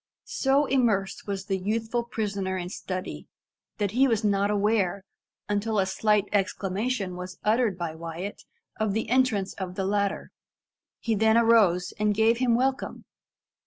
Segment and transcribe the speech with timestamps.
[0.25, 3.27] So immersed was the youthful prisoner in study,
[3.77, 5.03] that he was not aware,
[5.47, 8.41] until a slight exclamation was uttered by Wyat,
[8.79, 10.31] of the entrance of the latter.
[10.97, 13.05] He then arose, and gave him welcome.